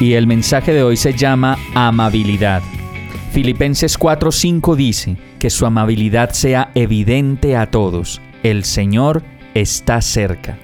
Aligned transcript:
Y 0.00 0.14
el 0.14 0.26
mensaje 0.26 0.72
de 0.72 0.82
hoy 0.82 0.96
se 0.96 1.12
llama 1.12 1.56
amabilidad. 1.74 2.62
Filipenses 3.32 3.96
4:5 3.96 4.74
dice 4.74 5.16
que 5.38 5.50
su 5.50 5.66
amabilidad 5.66 6.30
sea 6.30 6.70
evidente 6.74 7.56
a 7.56 7.70
todos 7.70 8.20
el 8.42 8.64
Señor 8.64 9.22
está 9.54 10.00
cerca. 10.00 10.58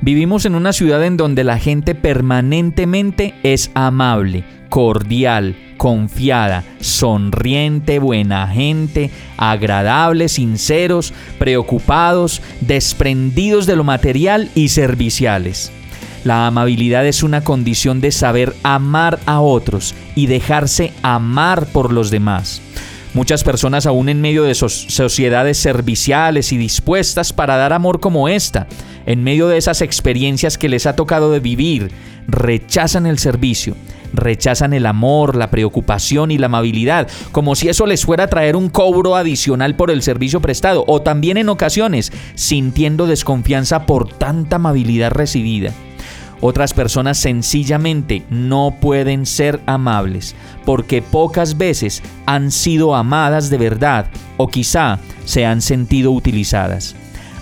Vivimos 0.00 0.44
en 0.46 0.54
una 0.54 0.72
ciudad 0.72 1.04
en 1.04 1.16
donde 1.16 1.44
la 1.44 1.58
gente 1.58 1.94
permanentemente 1.94 3.34
es 3.42 3.70
amable, 3.74 4.44
cordial, 4.68 5.54
confiada, 5.76 6.64
sonriente, 6.80 7.98
buena 7.98 8.48
gente, 8.48 9.10
agradable, 9.36 10.28
sinceros, 10.28 11.12
preocupados, 11.38 12.42
desprendidos 12.60 13.66
de 13.66 13.76
lo 13.76 13.84
material 13.84 14.50
y 14.54 14.68
serviciales. 14.68 15.72
La 16.24 16.46
amabilidad 16.46 17.04
es 17.06 17.24
una 17.24 17.42
condición 17.42 18.00
de 18.00 18.12
saber 18.12 18.54
amar 18.62 19.18
a 19.26 19.40
otros 19.40 19.94
y 20.14 20.26
dejarse 20.26 20.92
amar 21.02 21.66
por 21.66 21.92
los 21.92 22.10
demás. 22.10 22.62
Muchas 23.12 23.42
personas 23.42 23.86
aún 23.86 24.08
en 24.08 24.20
medio 24.20 24.44
de 24.44 24.54
sociedades 24.54 25.58
serviciales 25.58 26.52
y 26.52 26.56
dispuestas 26.56 27.32
para 27.32 27.56
dar 27.56 27.72
amor 27.72 28.00
como 28.00 28.28
esta, 28.28 28.68
en 29.04 29.24
medio 29.24 29.48
de 29.48 29.58
esas 29.58 29.82
experiencias 29.82 30.56
que 30.56 30.68
les 30.68 30.86
ha 30.86 30.96
tocado 30.96 31.32
de 31.32 31.40
vivir, 31.40 31.90
rechazan 32.28 33.06
el 33.06 33.18
servicio, 33.18 33.74
rechazan 34.14 34.72
el 34.72 34.86
amor, 34.86 35.36
la 35.36 35.50
preocupación 35.50 36.30
y 36.30 36.38
la 36.38 36.46
amabilidad, 36.46 37.08
como 37.32 37.54
si 37.54 37.68
eso 37.68 37.84
les 37.84 38.06
fuera 38.06 38.24
a 38.24 38.28
traer 38.28 38.56
un 38.56 38.68
cobro 38.70 39.16
adicional 39.16 39.74
por 39.74 39.90
el 39.90 40.02
servicio 40.02 40.40
prestado, 40.40 40.84
o 40.86 41.02
también 41.02 41.36
en 41.36 41.48
ocasiones 41.48 42.12
sintiendo 42.34 43.06
desconfianza 43.06 43.86
por 43.86 44.08
tanta 44.08 44.56
amabilidad 44.56 45.10
recibida. 45.10 45.72
Otras 46.44 46.74
personas 46.74 47.18
sencillamente 47.18 48.24
no 48.28 48.76
pueden 48.80 49.26
ser 49.26 49.60
amables 49.64 50.34
porque 50.64 51.00
pocas 51.00 51.56
veces 51.56 52.02
han 52.26 52.50
sido 52.50 52.96
amadas 52.96 53.48
de 53.48 53.58
verdad 53.58 54.06
o 54.38 54.48
quizá 54.48 54.98
se 55.24 55.46
han 55.46 55.62
sentido 55.62 56.10
utilizadas. 56.10 56.96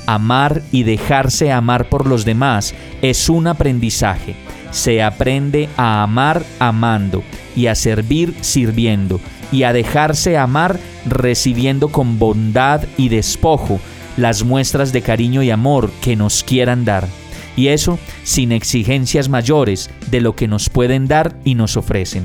Amar 0.05 0.61
y 0.71 0.83
dejarse 0.83 1.51
amar 1.51 1.89
por 1.89 2.07
los 2.07 2.27
demás 2.27 2.75
es 3.01 3.31
un 3.31 3.47
aprendizaje. 3.47 4.37
Se 4.71 5.03
aprende 5.03 5.71
a 5.79 6.03
amar 6.03 6.45
amando 6.59 7.23
y 7.57 7.69
a 7.69 7.75
servir 7.77 8.35
sirviendo 8.43 9.19
y 9.51 9.63
a 9.63 9.73
dejarse 9.73 10.37
amar 10.37 10.79
recibiendo 11.07 11.89
con 11.89 12.19
bondad 12.19 12.83
y 12.99 13.09
despojo 13.09 13.81
las 14.19 14.45
muestras 14.45 14.93
de 14.93 15.01
cariño 15.01 15.43
y 15.43 15.51
amor 15.51 15.91
que 16.03 16.17
nos 16.17 16.45
quieran 16.45 16.85
dar 16.85 17.09
y 17.57 17.69
eso 17.69 17.99
sin 18.23 18.53
exigencias 18.53 19.29
mayores 19.29 19.91
de 20.11 20.21
lo 20.21 20.35
que 20.35 20.49
nos 20.49 20.69
pueden 20.69 21.07
dar 21.09 21.37
y 21.45 21.55
nos 21.55 21.77
ofrecen. 21.77 22.25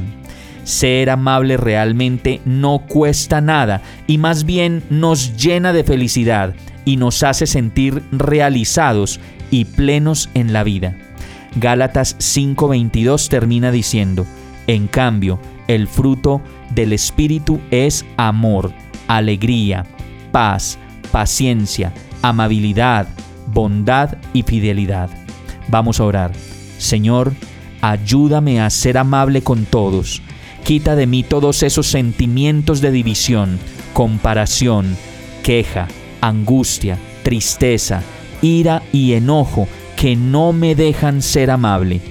Ser 0.64 1.10
amable 1.10 1.58
realmente 1.58 2.42
no 2.46 2.80
cuesta 2.88 3.40
nada 3.42 3.82
y 4.08 4.18
más 4.18 4.46
bien 4.46 4.84
nos 4.90 5.38
llena 5.38 5.74
de 5.74 5.84
felicidad 5.84 6.56
y 6.86 6.98
nos 6.98 7.24
hace 7.24 7.46
sentir 7.46 8.02
realizados 8.12 9.20
y 9.52 9.66
plenos 9.66 10.30
en 10.34 10.54
la 10.54 10.64
vida. 10.64 10.96
Gálatas 11.56 12.16
5:22 12.20 13.30
termina 13.30 13.72
diciendo, 13.72 14.26
en 14.68 14.88
cambio, 14.88 15.40
el 15.68 15.88
fruto 15.88 16.42
del 16.74 16.94
Espíritu 16.94 17.60
es 17.72 18.06
amor, 18.18 18.74
alegría, 19.08 19.86
paz, 20.32 20.78
paciencia, 21.12 21.94
amabilidad, 22.22 23.08
bondad 23.48 24.18
y 24.34 24.44
fidelidad. 24.44 25.10
Vamos 25.68 26.00
a 26.00 26.06
orar. 26.06 26.32
Señor, 26.78 27.34
ayúdame 27.82 28.62
a 28.62 28.70
ser 28.70 28.98
amable 28.98 29.42
con 29.42 29.66
todos. 29.66 30.22
Quita 30.64 30.96
de 30.96 31.08
mí 31.08 31.24
todos 31.24 31.64
esos 31.64 31.88
sentimientos 31.88 32.82
de 32.82 32.92
división, 32.92 33.60
comparación, 33.94 34.98
queja, 35.44 35.88
angustia, 36.22 36.98
tristeza, 37.24 38.02
ira 38.42 38.82
y 38.92 39.14
enojo 39.14 39.68
que 39.96 40.16
no 40.16 40.54
me 40.54 40.76
dejan 40.76 41.22
ser 41.22 41.52
amable. 41.52 42.02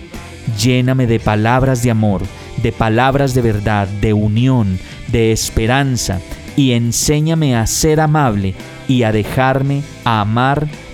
Lléname 0.61 1.06
de 1.06 1.21
palabras 1.21 1.83
de 1.83 1.91
amor, 1.91 2.22
de 2.62 2.72
palabras 2.72 3.34
de 3.34 3.43
verdad, 3.43 3.89
de 3.89 4.12
unión, 4.12 4.78
de 5.09 5.33
esperanza, 5.33 6.21
y 6.56 6.72
enséñame 6.72 7.56
a 7.56 7.66
ser 7.66 8.01
amable 8.01 8.55
y 8.87 9.03
a 9.03 9.12
dejarme 9.12 9.83
amar 10.05 10.69